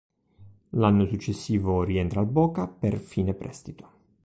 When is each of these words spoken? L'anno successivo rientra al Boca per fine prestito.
L'anno 0.69 1.05
successivo 1.05 1.83
rientra 1.83 2.21
al 2.21 2.25
Boca 2.25 2.65
per 2.65 2.97
fine 2.97 3.35
prestito. 3.35 3.89